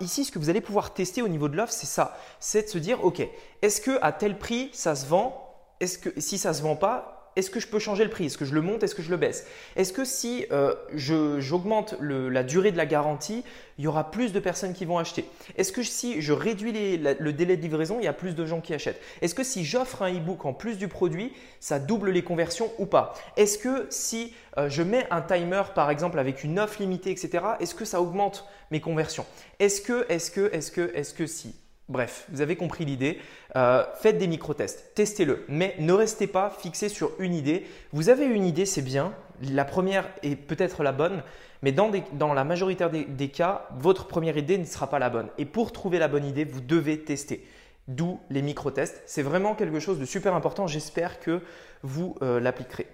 Ici, 0.00 0.24
ce 0.24 0.32
que 0.32 0.38
vous 0.38 0.50
allez 0.50 0.60
pouvoir 0.60 0.94
tester 0.94 1.22
au 1.22 1.28
niveau 1.28 1.48
de 1.48 1.56
l'offre, 1.56 1.72
c'est 1.72 1.86
ça. 1.86 2.16
C'est 2.40 2.64
de 2.64 2.68
se 2.68 2.78
dire, 2.78 3.04
OK, 3.04 3.22
est-ce 3.62 3.80
que 3.80 3.98
à 4.02 4.12
tel 4.12 4.38
prix, 4.38 4.70
ça 4.72 4.94
se 4.94 5.06
vend? 5.06 5.38
Est-ce 5.80 5.98
que 5.98 6.20
si 6.20 6.38
ça 6.38 6.50
ne 6.50 6.54
se 6.54 6.62
vend 6.62 6.76
pas, 6.76 7.21
est-ce 7.36 7.50
que 7.50 7.60
je 7.60 7.66
peux 7.66 7.78
changer 7.78 8.04
le 8.04 8.10
prix? 8.10 8.26
Est-ce 8.26 8.38
que 8.38 8.44
je 8.44 8.54
le 8.54 8.60
monte? 8.60 8.82
Est-ce 8.82 8.94
que 8.94 9.02
je 9.02 9.10
le 9.10 9.16
baisse? 9.16 9.46
Est-ce 9.76 9.92
que 9.92 10.04
si 10.04 10.46
euh, 10.52 10.74
j'augmente 10.94 11.94
la 12.00 12.42
durée 12.42 12.72
de 12.72 12.76
la 12.76 12.86
garantie, 12.86 13.44
il 13.78 13.84
y 13.84 13.86
aura 13.86 14.10
plus 14.10 14.32
de 14.32 14.40
personnes 14.40 14.74
qui 14.74 14.84
vont 14.84 14.98
acheter? 14.98 15.24
Est-ce 15.56 15.72
que 15.72 15.82
si 15.82 16.20
je 16.20 16.32
réduis 16.32 16.72
le 16.72 17.32
délai 17.32 17.56
de 17.56 17.62
livraison, 17.62 17.98
il 18.00 18.04
y 18.04 18.08
a 18.08 18.12
plus 18.12 18.34
de 18.34 18.44
gens 18.44 18.60
qui 18.60 18.74
achètent? 18.74 19.00
Est-ce 19.22 19.34
que 19.34 19.44
si 19.44 19.64
j'offre 19.64 20.02
un 20.02 20.12
e-book 20.12 20.44
en 20.44 20.52
plus 20.52 20.76
du 20.76 20.88
produit, 20.88 21.32
ça 21.60 21.78
double 21.78 22.10
les 22.10 22.22
conversions 22.22 22.70
ou 22.78 22.86
pas? 22.86 23.14
Est-ce 23.36 23.58
que 23.58 23.86
si 23.88 24.34
euh, 24.58 24.68
je 24.68 24.82
mets 24.82 25.06
un 25.10 25.22
timer 25.22 25.62
par 25.74 25.90
exemple 25.90 26.18
avec 26.18 26.44
une 26.44 26.58
offre 26.58 26.80
limitée, 26.80 27.10
etc., 27.10 27.44
est-ce 27.60 27.74
que 27.74 27.84
ça 27.84 28.00
augmente 28.00 28.46
mes 28.70 28.80
conversions? 28.80 29.26
Est-ce 29.58 29.80
que, 29.80 30.06
est-ce 30.10 30.30
que, 30.30 30.50
est-ce 30.52 30.70
que, 30.70 30.90
est-ce 30.94 31.14
que 31.14 31.26
si? 31.26 31.54
Bref, 31.92 32.26
vous 32.32 32.40
avez 32.40 32.56
compris 32.56 32.86
l'idée. 32.86 33.18
Euh, 33.54 33.84
faites 34.00 34.16
des 34.16 34.26
micro-tests, 34.26 34.92
testez-le. 34.94 35.44
Mais 35.48 35.74
ne 35.78 35.92
restez 35.92 36.26
pas 36.26 36.48
fixé 36.48 36.88
sur 36.88 37.12
une 37.18 37.34
idée. 37.34 37.66
Vous 37.92 38.08
avez 38.08 38.24
une 38.24 38.46
idée, 38.46 38.64
c'est 38.64 38.80
bien. 38.80 39.12
La 39.42 39.66
première 39.66 40.08
est 40.22 40.36
peut-être 40.36 40.82
la 40.82 40.92
bonne, 40.92 41.22
mais 41.60 41.70
dans, 41.70 42.32
la 42.32 42.44
majorité 42.44 42.86
des, 43.06 43.28
cas, 43.28 43.68
votre 43.78 44.06
première 44.06 44.38
idée 44.38 44.56
ne 44.56 44.64
sera 44.64 44.88
pas 44.88 44.98
la 44.98 45.10
bonne. 45.10 45.28
Et 45.36 45.44
pour 45.44 45.70
trouver 45.70 45.98
la 45.98 46.08
bonne 46.08 46.24
idée, 46.24 46.44
vous 46.44 46.62
devez 46.62 46.98
tester. 47.00 47.46
D'où 47.88 48.20
les 48.30 48.40
micro-tests. 48.40 49.02
C'est 49.04 49.22
vraiment 49.22 49.54
quelque 49.54 49.78
chose 49.78 49.98
de 49.98 50.06
super 50.06 50.34
important. 50.34 50.66
J'espère 50.66 51.20
que 51.20 51.42
vous 51.82 52.16
euh, 52.22 52.40
l'appliquerez. 52.40 52.86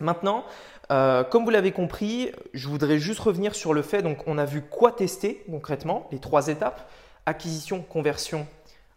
Maintenant, 0.00 0.44
euh, 0.90 1.22
comme 1.22 1.44
vous 1.44 1.50
l'avez 1.50 1.70
compris, 1.70 2.32
je 2.52 2.66
voudrais 2.66 2.98
juste 2.98 3.20
revenir 3.20 3.54
sur 3.54 3.72
le 3.72 3.82
fait, 3.82 4.02
donc 4.02 4.26
on 4.26 4.38
a 4.38 4.44
vu 4.44 4.62
quoi 4.62 4.90
tester 4.90 5.44
concrètement, 5.48 6.08
les 6.10 6.18
trois 6.18 6.48
étapes 6.48 6.90
acquisition, 7.26 7.82
conversion, 7.82 8.46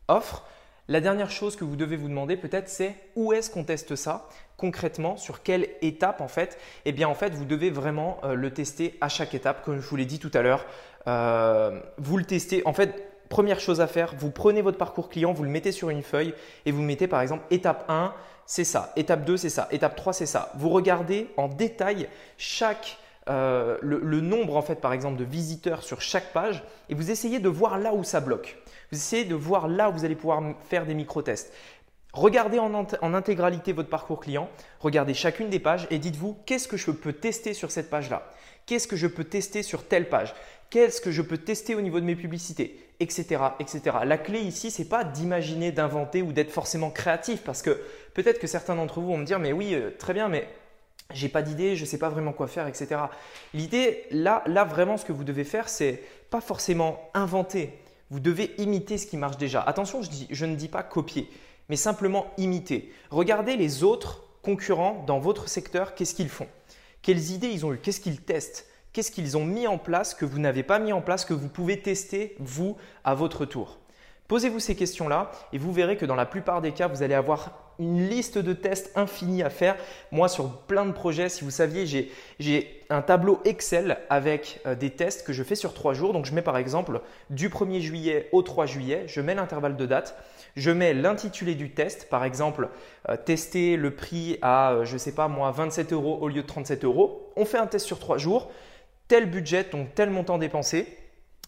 offre. 0.08 0.46
La 0.88 1.02
dernière 1.02 1.32
chose 1.32 1.56
que 1.56 1.66
vous 1.66 1.76
devez 1.76 1.98
vous 1.98 2.08
demander 2.08 2.38
peut-être 2.38 2.70
c'est 2.70 2.96
où 3.16 3.34
est-ce 3.34 3.50
qu'on 3.50 3.64
teste 3.64 3.96
ça 3.96 4.30
concrètement, 4.56 5.18
sur 5.18 5.44
quelle 5.44 5.70
étape 5.82 6.22
en 6.22 6.28
fait? 6.28 6.58
Eh 6.86 6.92
bien 6.92 7.08
en 7.08 7.14
fait 7.14 7.34
vous 7.34 7.46
devez 7.46 7.70
vraiment 7.70 8.20
euh, 8.24 8.34
le 8.34 8.52
tester 8.52 8.98
à 9.02 9.10
chaque 9.10 9.36
étape 9.36 9.64
comme 9.64 9.82
je 9.82 9.88
vous 9.88 9.96
l'ai 9.98 10.06
dit 10.06 10.20
tout 10.20 10.32
à 10.34 10.42
l'heure. 10.42 10.66
Euh, 11.08 11.80
vous 11.98 12.18
le 12.18 12.26
testez 12.26 12.62
en 12.66 12.74
fait 12.74 13.08
Première 13.30 13.60
chose 13.60 13.82
à 13.82 13.88
faire, 13.88 14.14
vous 14.18 14.32
prenez 14.32 14.62
votre 14.62 14.78
parcours 14.78 15.10
client, 15.10 15.34
vous 15.34 15.44
le 15.44 15.50
mettez 15.50 15.72
sur 15.72 15.90
une 15.90 16.02
feuille 16.02 16.34
et 16.66 16.72
vous 16.72 16.82
mettez 16.82 17.08
par 17.08 17.22
exemple 17.22 17.44
étape 17.52 17.86
1, 17.90 18.14
c'est 18.46 18.64
ça, 18.64 18.94
étape 18.96 19.26
2, 19.26 19.36
c'est 19.36 19.50
ça, 19.50 19.68
étape 19.72 19.98
3, 19.98 20.14
c'est 20.14 20.26
ça. 20.26 20.52
Vous 20.56 20.70
regardez 20.70 21.28
en 21.36 21.50
détail 21.50 22.08
chaque 22.38 22.98
euh, 23.30 23.78
le, 23.82 24.22
nombre 24.22 24.56
en 24.56 24.62
fait 24.62 24.76
par 24.76 24.94
exemple 24.94 25.18
de 25.18 25.24
visiteurs 25.24 25.84
sur 25.84 26.02
chaque 26.02 26.32
page 26.34 26.64
et 26.90 26.96
vous 26.96 27.12
essayez 27.12 27.40
de 27.40 27.50
voir 27.50 27.78
là 27.78 27.94
où 27.94 28.04
ça 28.04 28.20
bloque. 28.20 28.58
Vous 28.92 28.98
essayez 28.98 29.26
de 29.26 29.36
voir 29.36 29.68
là 29.68 29.90
où 29.90 29.94
vous 29.94 30.06
allez 30.06 30.16
pouvoir 30.16 30.42
faire 30.70 30.86
des 30.86 30.94
micro-tests. 30.94 31.54
Regardez 32.14 32.58
en, 32.58 32.74
en, 32.74 33.14
intégralité 33.14 33.74
votre 33.74 33.90
parcours 33.90 34.20
client, 34.20 34.50
regardez 34.80 35.14
chacune 35.14 35.50
des 35.50 35.60
pages 35.60 35.88
et 35.92 36.00
dites-vous 36.00 36.38
qu'est-ce 36.46 36.68
que 36.68 36.78
je 36.78 36.90
peux 36.92 37.14
tester 37.14 37.54
sur 37.54 37.70
cette 37.70 37.90
page-là? 37.90 38.32
Qu'est-ce 38.66 38.88
que 38.88 38.96
je 38.96 39.08
peux 39.08 39.24
tester 39.24 39.62
sur 39.62 39.88
telle 39.88 40.10
page? 40.10 40.34
Qu'est-ce 40.70 41.00
que 41.00 41.12
je 41.12 41.22
peux 41.22 41.38
tester 41.38 41.76
au 41.76 41.82
niveau 41.82 42.00
de 42.00 42.06
mes 42.06 42.16
publicités? 42.16 42.80
Etc. 43.00 43.40
etc. 43.60 43.98
La 44.06 44.18
clé 44.18 44.40
ici, 44.40 44.72
c'est 44.72 44.90
pas 44.90 45.04
d'imaginer, 45.04 45.72
d'inventer 45.72 46.22
ou 46.22 46.34
d'être 46.34 46.52
forcément 46.52 46.90
créatif 46.90 47.44
parce 47.44 47.62
que 47.62 47.82
peut-être 48.14 48.40
que 48.40 48.48
certains 48.48 48.76
d'entre 48.76 49.00
vous 49.00 49.08
vont 49.08 49.18
me 49.18 49.26
dire 49.26 49.40
mais 49.40 49.54
oui, 49.54 49.76
euh, 49.76 49.92
très 49.98 50.14
bien, 50.14 50.28
mais 50.28 50.48
j'ai 51.14 51.30
pas 51.30 51.42
d'idée, 51.42 51.76
je 51.76 51.86
sais 51.86 51.98
pas 51.98 52.10
vraiment 52.10 52.34
quoi 52.34 52.48
faire, 52.48 52.68
etc. 52.68 53.02
L'idée, 53.54 54.06
là, 54.12 54.44
là 54.46 54.64
vraiment, 54.66 54.98
ce 54.98 55.06
que 55.06 55.14
vous 55.14 55.24
devez 55.24 55.44
faire, 55.44 55.70
c'est 55.70 56.02
pas 56.30 56.42
forcément 56.42 57.10
inventer. 57.14 57.74
Vous 58.10 58.20
devez 58.20 58.54
imiter 58.58 58.98
ce 58.98 59.08
qui 59.08 59.18
marche 59.18 59.38
déjà. 59.38 59.62
Attention, 59.62 60.02
je, 60.02 60.10
dis, 60.10 60.28
je 60.30 60.46
ne 60.46 60.56
dis 60.56 60.68
pas 60.68 60.84
copier, 60.84 61.30
mais 61.70 61.76
simplement 61.76 62.28
imiter. 62.38 62.94
Regardez 63.10 63.56
les 63.56 63.84
autres 63.84 64.24
concurrents 64.42 65.04
dans 65.08 65.20
votre 65.20 65.50
secteur, 65.50 65.96
qu'est-ce 65.96 66.16
qu'ils 66.16 66.30
font? 66.30 66.48
Quelles 67.02 67.32
idées 67.32 67.50
ils 67.50 67.66
ont 67.66 67.74
eues? 67.74 67.80
Qu'est-ce 67.80 68.00
qu'ils 68.00 68.22
testent? 68.22 68.68
Qu'est-ce 68.94 69.12
qu'ils 69.12 69.38
ont 69.38 69.46
mis 69.46 69.68
en 69.68 69.78
place 69.78 70.14
que 70.14 70.26
vous 70.26 70.40
n'avez 70.40 70.64
pas 70.64 70.80
mis 70.80 70.92
en 70.92 71.02
place, 71.02 71.26
que 71.26 71.34
vous 71.34 71.50
pouvez 71.50 71.82
tester 71.82 72.36
vous 72.40 72.78
à 73.04 73.14
votre 73.14 73.46
tour? 73.46 73.78
Posez-vous 74.28 74.60
ces 74.60 74.76
questions-là 74.76 75.32
et 75.54 75.58
vous 75.58 75.72
verrez 75.72 75.98
que 75.98 76.06
dans 76.06 76.16
la 76.16 76.26
plupart 76.26 76.62
des 76.62 76.72
cas, 76.72 76.88
vous 76.88 77.04
allez 77.04 77.14
avoir 77.14 77.67
une 77.80 78.08
liste 78.08 78.38
de 78.38 78.54
tests 78.54 78.92
infinie 78.96 79.44
à 79.44 79.50
faire. 79.50 79.76
Moi, 80.12 80.28
sur 80.30 80.50
plein 80.62 80.86
de 80.86 80.92
projets, 80.92 81.30
si 81.30 81.44
vous 81.44 81.52
saviez, 81.52 81.86
j'ai 82.40 82.84
un 82.90 83.02
tableau 83.02 83.40
Excel 83.46 83.98
avec 84.10 84.60
euh, 84.66 84.76
des 84.76 84.90
tests 84.90 85.26
que 85.26 85.34
je 85.34 85.44
fais 85.44 85.56
sur 85.56 85.74
trois 85.74 85.94
jours. 85.94 86.14
Donc, 86.14 86.26
je 86.26 86.34
mets 86.34 86.42
par 86.42 86.58
exemple 86.58 87.02
du 87.30 87.50
1er 87.50 87.80
juillet 87.80 88.30
au 88.32 88.42
3 88.42 88.66
juillet, 88.66 89.04
je 89.08 89.22
mets 89.22 89.36
l'intervalle 89.36 89.76
de 89.76 89.86
date, 89.86 90.16
je 90.56 90.72
mets 90.72 90.94
l'intitulé 90.94 91.56
du 91.56 91.72
test, 91.72 92.10
par 92.10 92.24
exemple, 92.24 92.70
euh, 93.10 93.18
tester 93.18 93.78
le 93.78 93.92
prix 93.92 94.40
à, 94.42 94.72
euh, 94.72 94.86
je 94.86 94.94
ne 94.94 94.98
sais 94.98 95.14
pas 95.14 95.28
moi, 95.28 95.52
27 95.52 95.94
euros 95.94 96.18
au 96.22 96.28
lieu 96.28 96.42
de 96.42 96.48
37 96.48 96.84
euros. 96.84 97.32
On 97.36 97.46
fait 97.46 97.60
un 97.60 97.68
test 97.68 97.86
sur 97.86 98.00
trois 98.00 98.18
jours, 98.18 98.52
tel 99.08 99.30
budget, 99.30 99.66
donc 99.72 99.94
tel 99.94 100.10
montant 100.10 100.38
dépensé 100.38 100.88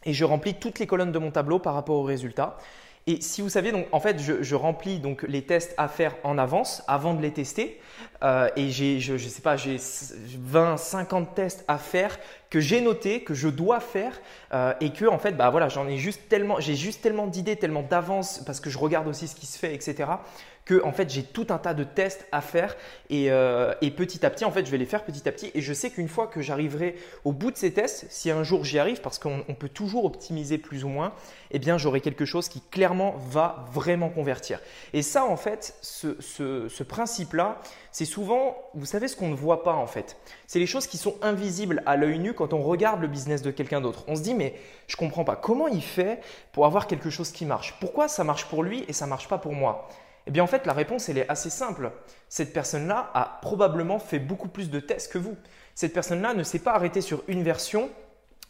et 0.06 0.14
je 0.14 0.26
remplis 0.26 0.54
toutes 0.54 0.80
les 0.80 0.88
colonnes 0.88 1.12
de 1.12 1.20
mon 1.20 1.32
tableau 1.32 1.60
par 1.60 1.74
rapport 1.74 1.98
aux 1.98 2.04
résultats. 2.04 2.58
Et 3.10 3.22
si 3.22 3.42
vous 3.42 3.50
saviez, 3.50 3.72
donc, 3.72 3.88
en 3.92 4.00
fait, 4.00 4.20
je, 4.20 4.56
remplis 4.56 5.00
donc 5.00 5.24
les 5.24 5.42
tests 5.42 5.74
à 5.78 5.88
faire 5.88 6.16
en 6.24 6.38
avance, 6.38 6.84
avant 6.88 7.16
de 7.16 7.24
les 7.24 7.32
tester. 7.32 7.82
Euh, 8.24 8.50
et 8.56 8.70
j'ai, 8.70 9.00
je, 9.00 9.14
ne 9.14 9.18
sais 9.18 9.42
pas, 9.42 9.58
j'ai 9.58 9.78
20, 10.38 10.78
50 10.78 11.34
tests 11.34 11.66
à 11.68 11.80
faire 11.80 12.20
que 12.52 12.60
j'ai 12.60 12.82
notés, 12.82 13.24
que 13.24 13.34
je 13.34 13.48
dois 13.48 13.80
faire, 13.80 14.22
euh, 14.54 14.74
et 14.80 14.92
que 14.92 15.06
en 15.06 15.18
fait, 15.18 15.32
bah 15.32 15.52
j'en 15.70 15.88
ai 15.88 15.98
juste 15.98 16.22
j'ai 16.60 16.76
juste 16.76 17.02
tellement 17.02 17.26
d'idées, 17.26 17.56
tellement 17.56 17.82
d'avance, 17.82 18.44
parce 18.46 18.60
que 18.60 18.70
je 18.70 18.78
regarde 18.78 19.08
aussi 19.08 19.28
ce 19.28 19.36
qui 19.36 19.48
se 19.48 19.58
fait, 19.58 19.74
etc 19.74 20.06
que 20.70 20.84
en 20.84 20.92
fait 20.92 21.10
j'ai 21.10 21.24
tout 21.24 21.48
un 21.50 21.58
tas 21.58 21.74
de 21.74 21.84
tests 21.84 22.28
à 22.32 22.42
faire 22.42 22.76
euh, 23.12 23.74
et, 23.82 23.90
petit 23.90 24.24
à 24.24 24.30
petit 24.30 24.46
en 24.46 24.52
fait 24.52 24.68
je 24.68 24.70
vais 24.70 24.78
les 24.78 24.86
faire 24.86 25.04
petit 25.04 25.28
à 25.28 25.32
petit 25.32 25.50
et 25.56 25.62
je 25.62 25.74
sais 25.74 25.90
qu'une 25.90 26.08
fois 26.08 26.28
que 26.28 26.44
j'arriverai 26.44 26.96
au 27.26 27.32
bout 27.32 27.50
de 27.50 27.58
ces 27.58 27.74
tests, 27.74 28.06
si 28.12 28.30
un 28.30 28.44
jour 28.44 28.64
j'y 28.64 28.78
arrive 28.78 29.02
parce 29.02 29.18
qu'on 29.18 29.56
peut 29.58 29.68
toujours 29.68 30.06
optimiser 30.06 30.60
plus 30.60 30.84
ou 30.84 30.90
moins, 30.90 31.14
eh 31.50 31.58
bien 31.58 31.80
j'aurai 31.80 32.02
quelque 32.02 32.24
chose 32.24 32.50
qui 32.50 32.62
clairement 32.62 33.16
va 33.18 33.66
vraiment 33.74 34.10
convertir. 34.10 34.62
Et 34.94 35.02
ça 35.02 35.26
en 35.26 35.38
fait, 35.38 35.74
ce, 35.82 36.16
ce 36.20 36.84
principe-là, 36.84 37.60
c'est 37.92 38.06
souvent, 38.06 38.56
vous 38.76 38.86
savez 38.86 39.08
ce 39.08 39.16
qu'on 39.16 39.30
ne 39.30 39.36
voit 39.36 39.64
pas 39.64 39.74
en 39.74 39.88
fait? 39.88 40.18
C'est 40.46 40.60
les 40.60 40.68
choses 40.68 40.86
qui 40.86 41.00
sont 41.00 41.16
invisibles 41.24 41.82
à 41.88 41.96
l'œil 41.96 42.20
nu 42.20 42.36
quand 42.36 42.54
on 42.54 42.62
regarde 42.62 43.02
le 43.02 43.08
business 43.08 43.42
de 43.42 43.50
quelqu'un 43.50 43.82
d'autre. 43.82 44.04
On 44.08 44.16
se 44.16 44.22
dit 44.22 44.36
mais 44.36 44.54
je 44.86 44.96
comprends 44.98 45.24
pas 45.24 45.36
comment 45.36 45.68
il 45.68 45.82
fait 45.82 46.22
pour 46.52 46.68
avoir 46.68 46.86
quelque 46.86 47.10
chose 47.10 47.32
qui 47.32 47.46
marche? 47.46 47.76
Pourquoi 47.80 48.08
ça 48.08 48.24
marche 48.24 48.46
pour 48.46 48.62
lui 48.62 48.86
et 48.88 48.94
ça 48.94 49.08
marche 49.08 49.28
pas 49.28 49.40
pour 49.40 49.54
moi? 49.54 49.90
Eh 50.30 50.32
bien 50.32 50.44
en 50.44 50.48
fait 50.48 50.68
la 50.68 50.74
réponse 50.74 51.10
elle 51.10 51.18
est 51.18 51.28
assez 51.28 51.50
simple. 51.50 51.92
Cette 52.30 52.54
personne-là 52.54 53.10
a 53.16 53.40
probablement 53.42 53.98
fait 53.98 54.20
beaucoup 54.20 54.48
plus 54.48 54.70
de 54.70 54.80
tests 54.80 55.12
que 55.12 55.18
vous. 55.18 55.36
Cette 55.74 55.92
personne-là 55.92 56.36
ne 56.36 56.44
s'est 56.44 56.60
pas 56.60 56.74
arrêtée 56.74 57.02
sur 57.02 57.24
une 57.28 57.42
version 57.42 57.90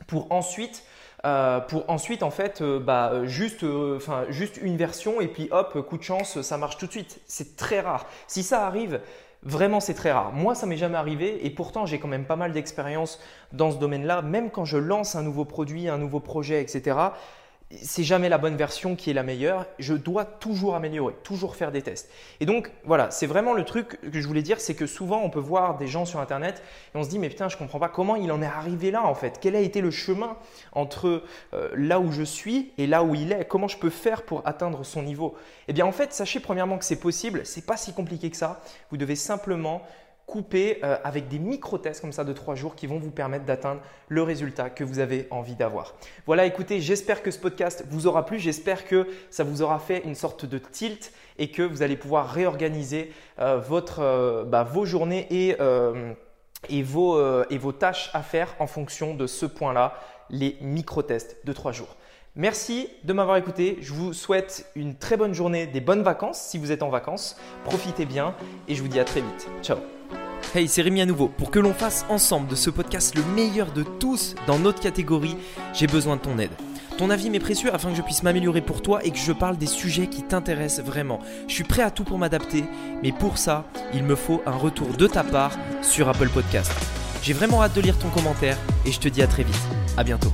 pour 0.07 0.29
ensuite 0.29 0.83
euh, 1.25 1.62
en 1.86 2.31
fait 2.31 2.62
euh, 2.62 2.79
bah, 2.79 3.25
juste, 3.25 3.63
euh, 3.63 4.00
juste 4.29 4.57
une 4.57 4.75
version 4.75 5.21
et 5.21 5.27
puis 5.27 5.48
hop 5.51 5.86
coup 5.88 5.98
de 5.98 6.03
chance 6.03 6.41
ça 6.41 6.57
marche 6.57 6.77
tout 6.77 6.86
de 6.86 6.91
suite. 6.91 7.21
C'est 7.27 7.55
très 7.55 7.79
rare. 7.79 8.05
Si 8.27 8.43
ça 8.43 8.67
arrive, 8.67 9.00
Vraiment, 9.41 9.79
c'est 9.79 9.93
très 9.93 10.12
rare. 10.12 10.33
Moi, 10.33 10.53
ça 10.53 10.65
m'est 10.65 10.75
jamais 10.75 10.98
arrivé 10.98 11.45
et 11.45 11.50
pourtant, 11.50 11.86
j'ai 11.86 11.98
quand 11.98 12.09
même 12.09 12.25
pas 12.25 12.36
mal 12.36 12.51
d'expérience 12.51 13.21
dans 13.53 13.71
ce 13.71 13.77
domaine-là. 13.77 14.21
Même 14.21 14.51
quand 14.51 14.65
je 14.65 14.75
lance 14.75 15.15
un 15.15 15.24
nouveau 15.24 15.45
produit, 15.45 15.88
un 15.88 15.98
nouveau 15.98 16.19
projet, 16.19 16.62
etc., 16.62 16.98
c'est 17.83 18.03
jamais 18.03 18.29
la 18.29 18.39
bonne 18.39 18.55
version 18.55 18.95
qui 18.95 19.11
est 19.11 19.13
la 19.13 19.21
meilleure. 19.21 19.67
Je 19.77 19.93
dois 19.93 20.25
toujours 20.25 20.75
améliorer, 20.75 21.13
toujours 21.23 21.55
faire 21.55 21.71
des 21.71 21.83
tests. 21.83 22.09
Et 22.39 22.45
donc 22.45 22.71
voilà, 22.83 23.11
c'est 23.11 23.27
vraiment 23.27 23.53
le 23.53 23.63
truc 23.63 23.99
que 24.01 24.19
je 24.19 24.27
voulais 24.27 24.41
dire, 24.41 24.59
c'est 24.59 24.73
que 24.73 24.88
souvent 24.88 25.21
on 25.21 25.29
peut 25.29 25.39
voir 25.39 25.77
des 25.77 25.88
gens 25.88 26.05
sur 26.05 26.19
internet 26.19 26.63
et 26.93 26.97
on 26.97 27.03
se 27.03 27.09
dit 27.09 27.19
mais 27.19 27.29
putain 27.29 27.47
je 27.47 27.57
comprends 27.57 27.79
pas 27.79 27.89
comment 27.89 28.15
il 28.15 28.31
en 28.31 28.41
est 28.41 28.47
arrivé 28.47 28.89
là 28.89 29.05
en 29.05 29.13
fait. 29.13 29.38
Quel 29.39 29.55
a 29.55 29.59
été 29.59 29.81
le 29.81 29.91
chemin 29.91 30.35
entre 30.71 31.23
euh, 31.53 31.69
là 31.75 31.99
où 31.99 32.11
je 32.11 32.23
suis 32.23 32.71
et 32.77 32.88
là 32.88 33.03
où 33.03 33.13
il 33.13 33.31
est? 33.31 33.45
Comment 33.45 33.67
je 33.67 33.77
peux 33.77 33.91
faire 33.91 34.23
pour 34.23 34.41
atteindre 34.47 34.83
son 34.83 35.03
niveau? 35.03 35.35
Eh 35.67 35.73
bien 35.73 35.85
en 35.85 35.91
fait, 35.91 36.11
sachez 36.11 36.39
premièrement 36.39 36.79
que 36.79 36.85
c'est 36.85 36.99
possible. 36.99 37.45
C'est 37.45 37.65
pas 37.65 37.77
si 37.77 37.93
compliqué 37.93 38.31
que 38.31 38.38
ça. 38.38 38.61
Vous 38.89 38.97
devez 38.97 39.15
simplement 39.15 39.83
couper 40.29 40.79
euh, 40.83 40.98
avec 41.03 41.27
des 41.27 41.39
micro-tests 41.39 42.01
comme 42.01 42.12
ça 42.12 42.24
de 42.24 42.33
trois 42.33 42.55
jours 42.55 42.75
qui 42.75 42.88
vont 42.88 43.00
vous 43.00 43.12
permettre 43.12 43.45
d'atteindre 43.45 43.81
le 44.07 44.21
résultat 44.21 44.69
que 44.69 44.83
vous 44.83 45.00
avez 45.00 45.27
envie 45.31 45.55
d'avoir. 45.55 45.95
Voilà, 46.25 46.45
écoutez, 46.45 46.79
j'espère 46.79 47.24
que 47.24 47.31
ce 47.31 47.39
podcast 47.39 47.83
vous 47.89 48.07
aura 48.07 48.25
plu, 48.25 48.39
j'espère 48.39 48.86
que 48.86 49.07
ça 49.29 49.43
vous 49.43 49.62
aura 49.62 49.79
fait 49.79 50.03
une 50.05 50.15
sorte 50.15 50.45
de 50.45 50.57
tilt 50.59 51.12
et 51.38 51.50
que 51.50 51.63
vous 51.63 51.81
allez 51.81 51.98
pouvoir 51.98 52.29
réorganiser 52.29 53.12
euh, 53.39 53.57
votre, 53.57 54.00
euh, 54.01 54.43
bah, 54.43 54.63
vos 54.63 54.86
journées 54.86 55.27
et, 55.31 55.57
et, 56.69 56.83
vos, 56.83 57.43
et 57.50 57.57
vos 57.57 57.71
tâches 57.71 58.09
à 58.13 58.21
faire 58.21 58.55
en 58.59 58.67
fonction 58.67 59.15
de 59.15 59.27
ce 59.27 59.45
point-là, 59.45 59.95
les 60.29 60.57
micro-tests 60.62 61.38
de 61.45 61.53
trois 61.53 61.71
jours. 61.71 61.95
Merci 62.36 62.89
de 63.03 63.13
m'avoir 63.13 63.38
écouté. 63.38 63.77
Je 63.81 63.93
vous 63.93 64.13
souhaite 64.13 64.69
une 64.75 64.95
très 64.95 65.17
bonne 65.17 65.33
journée, 65.33 65.67
des 65.67 65.81
bonnes 65.81 66.03
vacances 66.03 66.39
si 66.39 66.57
vous 66.57 66.71
êtes 66.71 66.83
en 66.83 66.89
vacances. 66.89 67.38
Profitez 67.63 68.05
bien 68.05 68.36
et 68.67 68.75
je 68.75 68.81
vous 68.81 68.88
dis 68.88 69.00
à 69.00 69.05
très 69.05 69.21
vite. 69.21 69.50
Ciao 69.62 69.79
Hey, 70.56 70.68
c'est 70.68 70.82
Rémi 70.82 71.00
à 71.00 71.06
nouveau. 71.06 71.27
Pour 71.27 71.51
que 71.51 71.60
l'on 71.60 71.75
fasse 71.75 72.06
ensemble 72.10 72.48
de 72.48 72.56
ce 72.56 72.72
podcast 72.72 73.15
le 73.15 73.24
meilleur 73.36 73.72
de 73.72 73.84
tous 73.84 74.34
dans 74.48 74.58
notre 74.58 74.82
catégorie, 74.82 75.38
j'ai 75.74 75.86
besoin 75.86 76.15
de 76.15 76.22
ton 76.22 76.39
aide. 76.39 76.50
Ton 76.98 77.12
avis 77.12 77.29
m'est 77.29 77.39
précieux 77.39 77.72
afin 77.72 77.91
que 77.91 77.96
je 77.96 78.01
puisse 78.01 78.24
m'améliorer 78.24 78.62
pour 78.62 78.82
toi 78.82 79.06
et 79.06 79.12
que 79.12 79.20
je 79.20 79.32
parle 79.32 79.58
des 79.58 79.68
sujets 79.68 80.08
qui 80.08 80.24
t'intéressent 80.24 80.84
vraiment. 80.84 81.20
Je 81.48 81.53
suis 81.53 81.63
prêt 81.63 81.84
à 81.84 81.91
tout 81.91 82.03
pour 82.03 82.18
m'adapter, 82.18 82.63
mais 83.03 83.12
pour 83.12 83.38
ça, 83.38 83.65
il 83.94 84.03
me 84.03 84.15
faut 84.15 84.41
un 84.48 84.56
retour 84.58 84.88
de 84.88 85.06
ta 85.06 85.24
part 85.24 85.51
sur 85.84 86.10
Apple 86.10 86.29
Podcast. 86.29 86.72
J'ai 87.22 87.34
vraiment 87.34 87.62
hâte 87.62 87.75
de 87.75 87.82
lire 87.82 88.00
ton 88.00 88.10
commentaire 88.10 88.58
et 88.88 88.91
je 88.91 89.00
te 89.00 89.08
dis 89.08 89.22
à 89.22 89.27
très 89.27 89.44
vite. 89.44 89.68
À 89.98 90.03
bientôt. 90.03 90.34